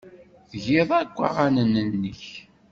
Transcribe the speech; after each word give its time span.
Tgiḍ 0.51 0.89
akk 1.01 1.17
aɣanen-nnek? 1.27 2.23